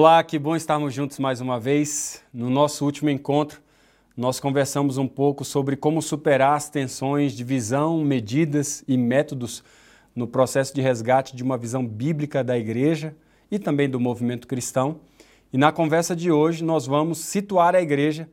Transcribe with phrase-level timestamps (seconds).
[0.00, 2.22] Olá, que bom estarmos juntos mais uma vez.
[2.32, 3.60] No nosso último encontro,
[4.16, 9.64] nós conversamos um pouco sobre como superar as tensões de visão, medidas e métodos
[10.14, 13.12] no processo de resgate de uma visão bíblica da igreja
[13.50, 15.00] e também do movimento cristão.
[15.52, 18.30] E na conversa de hoje, nós vamos situar a igreja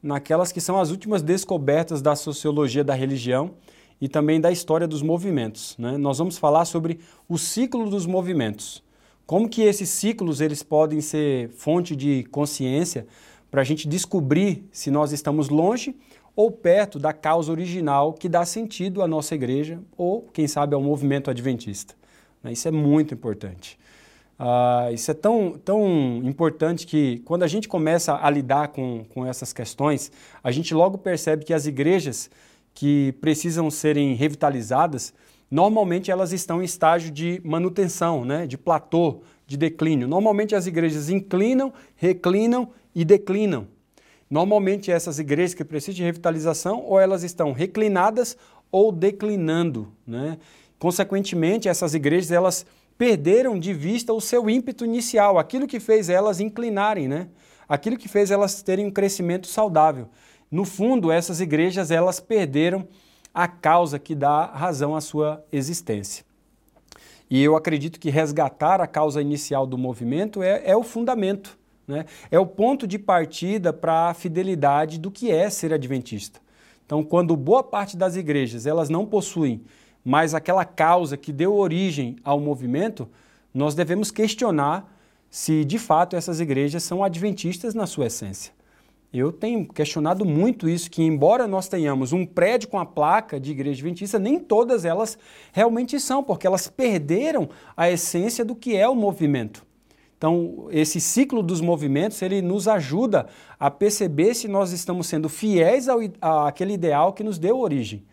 [0.00, 3.56] naquelas que são as últimas descobertas da sociologia da religião
[4.00, 5.76] e também da história dos movimentos.
[5.76, 5.98] Né?
[5.98, 8.88] Nós vamos falar sobre o ciclo dos movimentos
[9.30, 13.06] como que esses ciclos eles podem ser fonte de consciência
[13.48, 15.94] para a gente descobrir se nós estamos longe
[16.34, 20.82] ou perto da causa original que dá sentido à nossa igreja ou, quem sabe, ao
[20.82, 21.94] movimento adventista.
[22.42, 22.50] Né?
[22.50, 23.78] Isso é muito importante.
[24.36, 29.24] Uh, isso é tão, tão importante que quando a gente começa a lidar com, com
[29.24, 30.10] essas questões,
[30.42, 32.28] a gente logo percebe que as igrejas
[32.74, 35.14] que precisam serem revitalizadas,
[35.50, 40.06] normalmente elas estão em estágio de manutenção, né, de platô, de declínio.
[40.06, 43.66] Normalmente as igrejas inclinam, reclinam e declinam.
[44.30, 48.36] Normalmente essas igrejas que precisam de revitalização, ou elas estão reclinadas
[48.70, 49.92] ou declinando.
[50.06, 50.38] Né?
[50.78, 52.64] Consequentemente, essas igrejas elas
[52.96, 57.28] perderam de vista o seu ímpeto inicial, aquilo que fez elas inclinarem, né?
[57.68, 60.08] aquilo que fez elas terem um crescimento saudável.
[60.48, 62.86] No fundo, essas igrejas elas perderam
[63.34, 66.24] a causa que dá razão à sua existência.
[67.30, 72.04] E eu acredito que resgatar a causa inicial do movimento é, é o fundamento, né?
[72.30, 76.40] é o ponto de partida para a fidelidade do que é ser adventista.
[76.84, 79.62] Então, quando boa parte das igrejas elas não possuem
[80.04, 83.08] mais aquela causa que deu origem ao movimento,
[83.54, 84.92] nós devemos questionar
[85.30, 88.52] se de fato essas igrejas são adventistas na sua essência.
[89.12, 93.50] Eu tenho questionado muito isso, que embora nós tenhamos um prédio com a placa de
[93.50, 95.18] igreja adventista, nem todas elas
[95.52, 99.66] realmente são, porque elas perderam a essência do que é o movimento.
[100.16, 103.26] Então, esse ciclo dos movimentos, ele nos ajuda
[103.58, 108.04] a perceber se nós estamos sendo fiéis ao, àquele ideal que nos deu origem.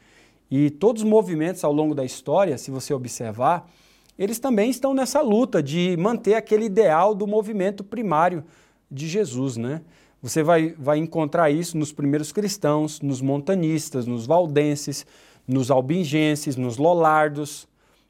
[0.50, 3.70] E todos os movimentos ao longo da história, se você observar,
[4.18, 8.44] eles também estão nessa luta de manter aquele ideal do movimento primário
[8.90, 9.82] de Jesus, né?
[10.22, 15.06] Você vai, vai encontrar isso nos primeiros cristãos, nos montanistas, nos valdenses,
[15.48, 17.68] nos albingenses, nos lollardos,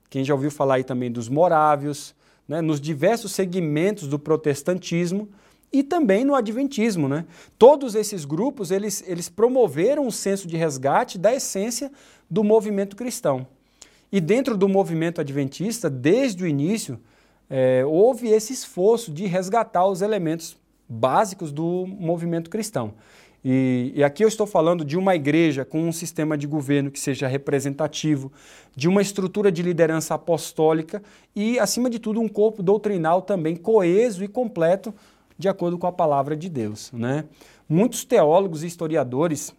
[0.09, 2.15] quem já ouviu falar aí também dos morávios,
[2.47, 5.27] né, nos diversos segmentos do protestantismo
[5.71, 7.09] e também no adventismo.
[7.09, 7.25] Né?
[7.59, 11.91] Todos esses grupos eles, eles promoveram um senso de resgate da essência
[12.29, 13.45] do movimento cristão.
[14.09, 16.97] E dentro do movimento adventista, desde o início,
[17.49, 20.57] é, houve esse esforço de resgatar os elementos
[20.87, 22.93] básicos do movimento cristão.
[23.43, 26.99] E, e, aqui eu estou falando de uma igreja com um sistema de governo que
[26.99, 28.31] seja representativo,
[28.75, 31.01] de uma estrutura de liderança apostólica
[31.35, 34.93] e, acima de tudo, um corpo doutrinal também coeso e completo,
[35.37, 36.91] de acordo com a palavra de Deus.
[36.91, 37.25] Né?
[37.69, 39.53] Muitos teólogos e historiadores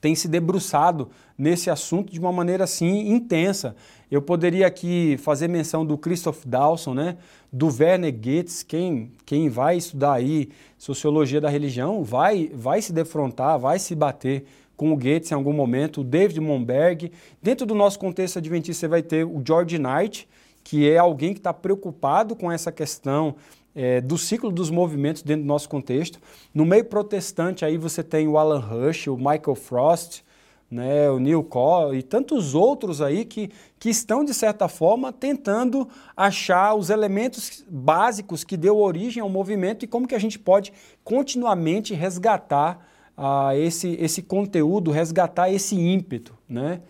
[0.00, 3.74] têm se debruçado nesse assunto de uma maneira assim intensa.
[4.10, 7.16] Eu poderia aqui fazer menção do Christoph Dawson, né?
[7.52, 13.58] do Werner Goetz, quem, quem vai estudar aí sociologia da religião vai, vai se defrontar,
[13.58, 14.44] vai se bater
[14.76, 17.10] com o Goetz em algum momento, o David Monberg.
[17.42, 20.28] Dentro do nosso contexto adventista você vai ter o George Knight,
[20.62, 23.34] que é alguém que está preocupado com essa questão
[23.74, 26.18] é, do ciclo dos movimentos dentro do nosso contexto.
[26.54, 30.22] No meio protestante aí você tem o Alan Rush, o Michael Frost,
[30.70, 35.88] né, o Neil Cole e tantos outros aí que, que estão, de certa forma, tentando
[36.16, 40.72] achar os elementos básicos que deu origem ao movimento e como que a gente pode
[41.02, 42.86] continuamente resgatar
[43.16, 46.36] uh, esse, esse conteúdo, resgatar esse ímpeto.
[46.48, 46.82] Né?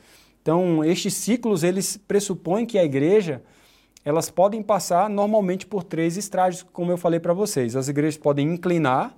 [0.42, 3.42] Então, estes ciclos, eles pressupõem que a igreja,
[4.04, 7.76] elas podem passar normalmente por três estágios, como eu falei para vocês.
[7.76, 9.14] As igrejas podem inclinar,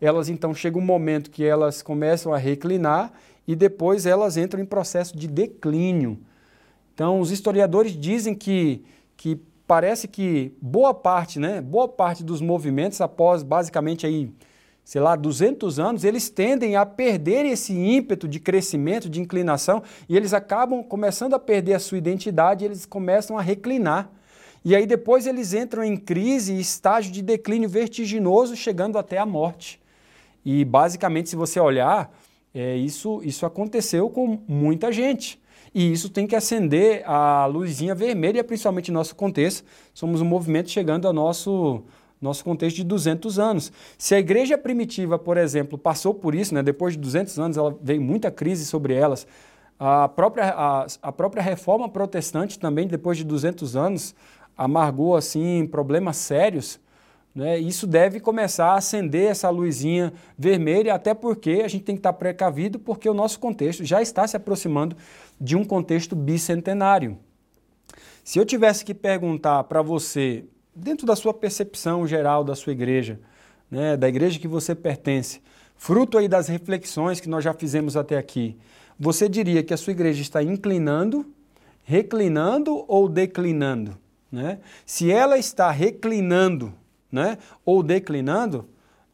[0.00, 3.12] elas então chega um momento que elas começam a reclinar
[3.46, 6.18] e depois elas entram em processo de declínio.
[6.94, 8.84] Então, os historiadores dizem que,
[9.16, 14.30] que parece que boa parte, né, boa parte dos movimentos, após basicamente aí,
[14.86, 20.16] sei lá, 200 anos, eles tendem a perder esse ímpeto de crescimento, de inclinação, e
[20.16, 24.08] eles acabam começando a perder a sua identidade, eles começam a reclinar.
[24.64, 29.26] E aí depois eles entram em crise e estágio de declínio vertiginoso, chegando até a
[29.26, 29.80] morte.
[30.44, 32.16] E basicamente, se você olhar,
[32.54, 35.42] é, isso, isso aconteceu com muita gente.
[35.74, 39.64] E isso tem que acender a luzinha vermelha, principalmente no nosso contexto.
[39.92, 41.82] Somos um movimento chegando ao nosso,
[42.26, 43.72] nosso contexto de 200 anos.
[43.96, 47.76] Se a igreja primitiva, por exemplo, passou por isso, né, depois de 200 anos, ela
[47.82, 49.26] veio muita crise sobre elas.
[49.78, 54.14] A própria, a, a própria reforma protestante também, depois de 200 anos,
[54.56, 56.80] amargou assim problemas sérios
[57.34, 57.58] Né?
[57.58, 62.14] Isso deve começar a acender essa luzinha vermelha, até porque a gente tem que estar
[62.14, 64.96] precavido, porque o nosso contexto já está se aproximando
[65.38, 67.18] de um contexto bicentenário.
[68.24, 70.46] Se eu tivesse que perguntar para você,
[70.76, 73.18] dentro da sua percepção geral da sua igreja,
[73.70, 75.40] né, da igreja que você pertence,
[75.74, 78.56] fruto aí das reflexões que nós já fizemos até aqui,
[78.98, 81.26] você diria que a sua igreja está inclinando,
[81.82, 83.96] reclinando ou declinando?
[84.30, 84.58] Né?
[84.84, 86.72] Se ela está reclinando
[87.10, 88.68] né, ou declinando,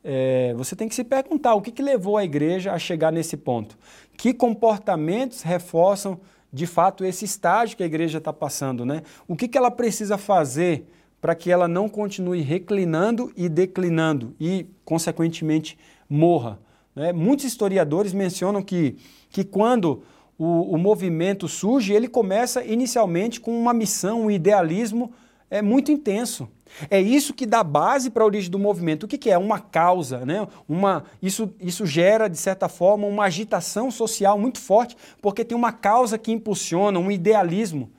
[0.05, 3.37] é, você tem que se perguntar o que, que levou a igreja a chegar nesse
[3.37, 3.79] ponto.
[4.17, 6.20] Que comportamentos reforçam
[6.53, 8.85] de fato esse estágio que a igreja está passando?
[8.85, 9.03] Né?
[9.29, 10.87] O que, que ela precisa fazer
[11.22, 15.78] para que ela não continue reclinando e declinando e, consequentemente,
[16.10, 16.58] morra?
[16.96, 17.12] Né?
[17.12, 18.96] Muitos historiadores mencionam que,
[19.30, 20.02] que quando
[20.36, 25.12] o, o movimento surge, ele começa inicialmente com uma missão, um idealismo
[25.48, 26.48] é, muito intenso.
[26.90, 29.04] É isso que dá base para a origem do movimento.
[29.04, 29.38] O que, que, é?
[29.38, 30.48] Uma causa, né?
[30.68, 35.70] Uma, isso, isso gera, de certa forma, uma agitação social muito forte, porque tem uma
[35.70, 37.92] causa que impulsiona, um idealismo.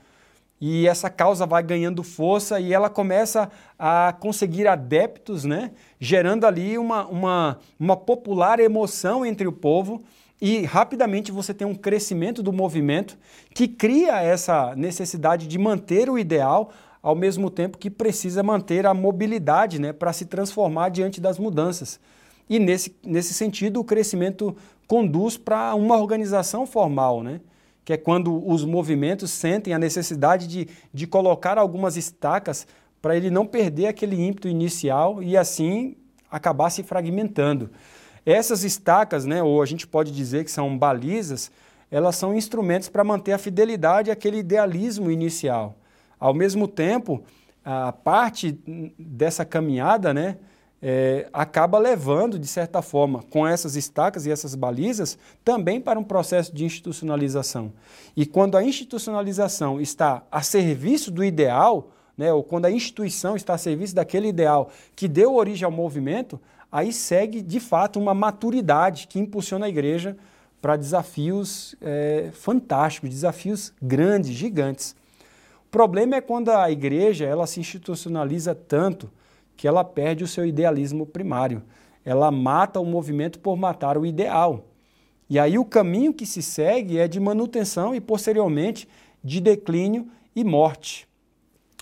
[0.65, 5.71] E essa causa vai ganhando força e ela começa a conseguir adeptos, né?
[6.00, 10.01] gerando ali uma, uma, uma popular emoção entre o povo
[10.42, 13.18] e rapidamente você tem um crescimento do movimento
[13.54, 16.71] que cria essa necessidade de manter o ideal,
[17.01, 22.00] ao mesmo tempo que precisa manter a mobilidade né, para se transformar diante das mudanças.
[22.50, 24.56] E nesse, nesse sentido, o crescimento
[24.88, 27.42] conduz para uma organização formal, né?
[27.85, 32.65] Que é quando os movimentos sentem a necessidade de, de colocar algumas estacas
[33.01, 35.95] para ele não perder aquele ímpeto inicial e assim
[36.31, 37.69] acabar se fragmentando.
[38.25, 41.51] Essas estacas, né, ou a gente pode dizer que são balizas,
[41.91, 45.77] elas são instrumentos para manter a fidelidade àquele idealismo inicial.
[46.19, 47.24] Ao mesmo tempo,
[47.63, 48.57] a parte
[48.97, 50.38] dessa caminhada né,
[50.85, 56.03] é, acaba levando, de certa forma, com essas estacas e essas balizas, também para um
[56.03, 57.71] processo de institucionalização.
[58.18, 63.53] E quando a institucionalização está a serviço do ideal, né, ou quando a instituição está
[63.53, 66.38] a serviço daquele ideal que deu origem ao movimento,
[66.69, 70.18] aí segue de fato uma maturidade que impulsiona a igreja
[70.62, 74.97] para desafios é, fantásticos, desafios grandes, gigantes.
[75.65, 79.09] O problema é quando a igreja ela se institucionaliza tanto
[79.55, 81.63] que ela perde o seu idealismo primário.
[82.03, 84.65] Ela mata o movimento por matar o ideal.
[85.29, 88.88] E aí o caminho que se segue é de manutenção e posteriormente
[89.23, 91.07] de declínio e morte.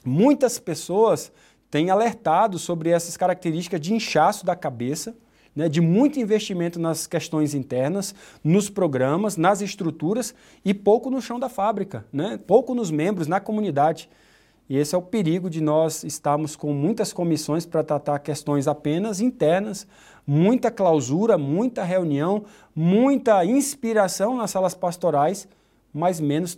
[0.06, 1.31] Muitas pessoas
[1.69, 5.15] tem alertado sobre essas características de inchaço da cabeça,
[5.56, 10.33] né, de muito investimento nas questões internas, nos programas, nas estruturas
[10.63, 14.09] e pouco no chão da fábrica, né, pouco nos membros, na comunidade.
[14.71, 19.19] E esse é o perigo de nós estarmos com muitas comissões para tratar questões apenas
[19.19, 19.85] internas,
[20.25, 25.45] muita clausura, muita reunião, muita inspiração nas salas pastorais,
[25.94, 26.56] mas menos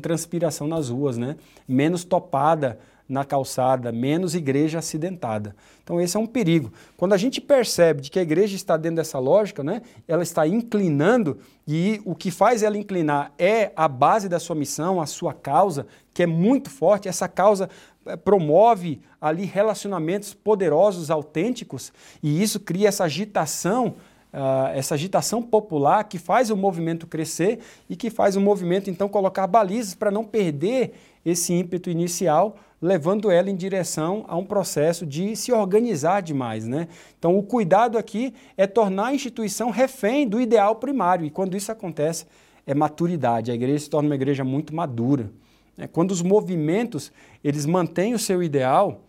[0.00, 1.34] transpiração nas ruas, né?
[1.66, 2.78] menos topada
[3.10, 5.54] na calçada, menos igreja acidentada.
[5.82, 6.72] Então esse é um perigo.
[6.96, 10.46] Quando a gente percebe de que a igreja está dentro dessa lógica, né, ela está
[10.46, 15.34] inclinando e o que faz ela inclinar é a base da sua missão, a sua
[15.34, 17.08] causa, que é muito forte.
[17.08, 17.68] Essa causa
[18.06, 23.96] eh, promove ali relacionamentos poderosos, autênticos, e isso cria essa agitação
[24.32, 27.58] Uh, essa agitação popular que faz o movimento crescer
[27.88, 30.94] e que faz o movimento então colocar balizas para não perder
[31.24, 36.66] esse ímpeto inicial, levando ela em direção a um processo de se organizar demais.
[36.66, 36.88] Né?
[37.18, 41.70] Então, o cuidado aqui é tornar a instituição refém do ideal primário, e quando isso
[41.70, 42.26] acontece,
[42.66, 43.50] é maturidade.
[43.50, 45.30] A igreja se torna uma igreja muito madura.
[45.76, 45.88] Né?
[45.88, 49.00] Quando os movimentos eles mantêm o seu ideal,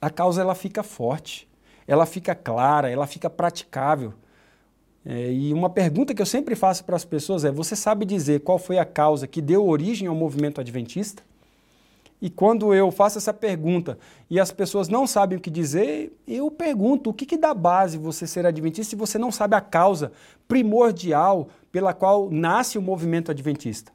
[0.00, 1.48] a causa ela fica forte,
[1.86, 4.14] ela fica clara, ela fica praticável.
[5.04, 8.40] É, e uma pergunta que eu sempre faço para as pessoas é: você sabe dizer
[8.40, 11.22] qual foi a causa que deu origem ao movimento adventista?
[12.20, 13.98] E quando eu faço essa pergunta
[14.30, 17.98] e as pessoas não sabem o que dizer, eu pergunto: o que, que dá base
[17.98, 20.12] você ser adventista se você não sabe a causa
[20.46, 23.90] primordial pela qual nasce o movimento adventista?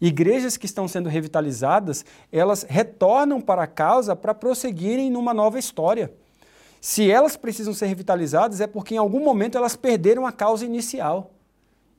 [0.00, 6.12] Igrejas que estão sendo revitalizadas, elas retornam para a causa para prosseguirem numa nova história.
[6.84, 11.30] Se elas precisam ser revitalizadas, é porque em algum momento elas perderam a causa inicial.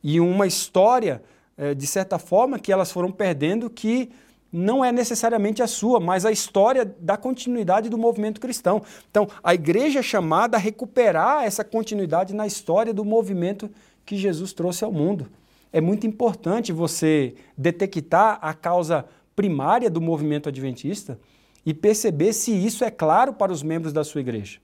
[0.03, 1.23] E uma história,
[1.57, 4.11] eh, de certa forma, que elas foram perdendo que
[4.53, 8.83] não é necessariamente a sua, mas a história da continuidade do movimento cristão.
[9.09, 13.71] Então, a igreja é chamada a recuperar essa continuidade na história do movimento
[14.05, 15.25] que Jesus trouxe ao mundo.
[15.73, 19.03] É muito importante você detectar a causa
[19.35, 21.19] primária do movimento adventista
[21.65, 24.63] e perceber se isso é claro para os membros da sua igreja.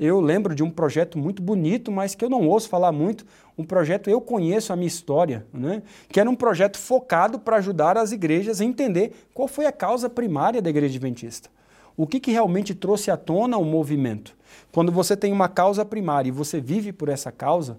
[0.00, 3.26] Eu lembro de um projeto muito bonito, mas que eu não ouço falar muito,
[3.58, 5.82] um projeto Eu Conheço a Minha História, né?
[6.08, 10.08] que era um projeto focado para ajudar as igrejas a entender qual foi a causa
[10.08, 11.50] primária da igreja adventista.
[11.98, 14.34] O que, que realmente trouxe à tona o movimento?
[14.72, 17.78] Quando você tem uma causa primária e você vive por essa causa,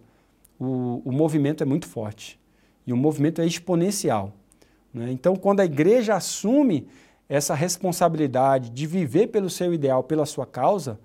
[0.60, 2.40] o, o movimento é muito forte.
[2.86, 4.32] E o movimento é exponencial.
[4.94, 5.12] Né?
[5.12, 6.88] Então, quando a igreja assume
[7.28, 11.00] essa responsabilidade de viver pelo seu ideal, pela sua causa,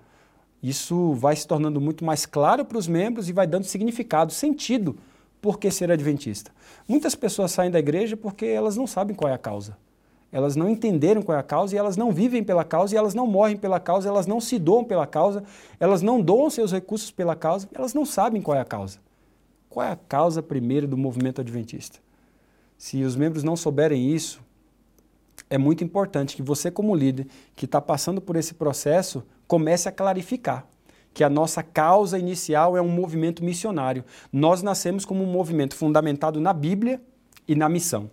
[0.61, 4.97] isso vai se tornando muito mais claro para os membros e vai dando significado, sentido
[5.41, 6.51] por que ser adventista.
[6.87, 9.77] Muitas pessoas saem da igreja porque elas não sabem qual é a causa.
[10.31, 13.13] Elas não entenderam qual é a causa e elas não vivem pela causa e elas
[13.13, 15.43] não morrem pela causa, elas não se doam pela causa,
[15.79, 18.99] elas não doam seus recursos pela causa, elas não sabem qual é a causa.
[19.69, 21.99] Qual é a causa primeira do movimento adventista?
[22.77, 24.41] Se os membros não souberem isso,
[25.49, 29.91] é muito importante que você, como líder, que está passando por esse processo, comece a
[29.91, 30.65] clarificar
[31.17, 34.05] que a nossa causa inicial é um movimento missionário.
[34.31, 37.01] Nós nascemos como um movimento fundamentado na Bíblia
[37.47, 38.11] e na missão.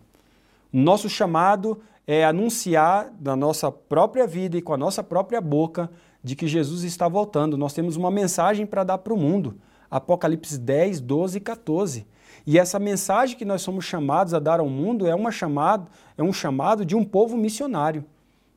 [0.73, 5.91] Nosso chamado é anunciar da nossa própria vida e com a nossa própria boca
[6.23, 7.59] de que Jesus está voltando.
[7.59, 9.59] Nós temos uma mensagem para dar para o mundo.
[9.95, 12.07] Apocalipse 10, 12 e 14.
[12.45, 16.23] E essa mensagem que nós somos chamados a dar ao mundo é, uma chamado, é
[16.23, 18.05] um chamado de um povo missionário,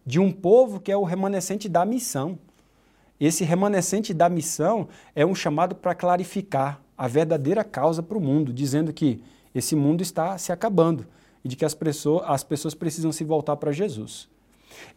[0.04, 2.40] de um povo que é o remanescente da missão.
[3.20, 8.52] Esse remanescente da missão é um chamado para clarificar a verdadeira causa para o mundo,
[8.52, 9.22] dizendo que
[9.54, 11.06] esse mundo está se acabando
[11.46, 14.28] e de que as pessoas, as pessoas precisam se voltar para Jesus.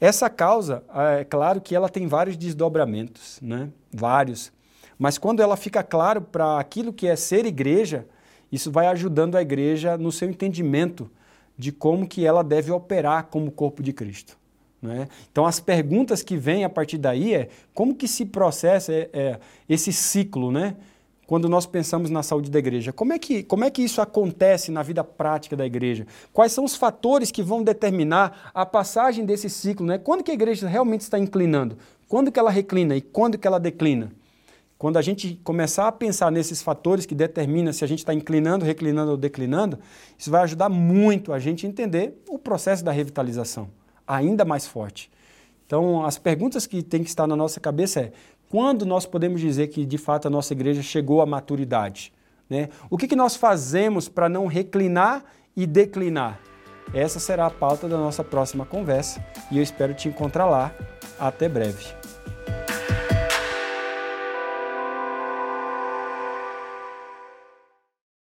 [0.01, 0.83] Essa causa,
[1.19, 3.69] é claro que ela tem vários desdobramentos, né?
[3.93, 4.51] vários.
[5.01, 8.07] Mas quando ela fica claro para aquilo que é ser igreja,
[8.53, 11.11] isso vai ajudando a igreja no seu entendimento
[11.57, 14.37] de como que ela deve operar como corpo de Cristo.
[14.83, 15.09] Né?
[15.33, 19.41] Então as perguntas que vêm a partir daí é como que se processa é, é,
[19.67, 20.77] esse ciclo, né?
[21.27, 22.93] quando nós pensamos na saúde da igreja.
[22.93, 26.07] Como é, que, como é que isso acontece na vida prática da igreja?
[26.31, 29.87] Quais são os fatores que vão determinar a passagem desse ciclo?
[29.87, 29.97] Né?
[29.97, 31.79] Quando que a igreja realmente está inclinando?
[32.07, 34.13] Quando que ela reclina e quando que ela declina?
[34.81, 38.65] Quando a gente começar a pensar nesses fatores que determinam se a gente está inclinando,
[38.65, 39.79] reclinando ou declinando,
[40.17, 43.69] isso vai ajudar muito a gente entender o processo da revitalização,
[44.07, 45.11] ainda mais forte.
[45.67, 48.13] Então, as perguntas que tem que estar na nossa cabeça é:
[48.49, 52.11] quando nós podemos dizer que de fato a nossa igreja chegou à maturidade?
[52.49, 52.71] Né?
[52.89, 55.23] O que, que nós fazemos para não reclinar
[55.55, 56.41] e declinar?
[56.95, 60.75] Essa será a pauta da nossa próxima conversa e eu espero te encontrar lá.
[61.19, 61.85] Até breve.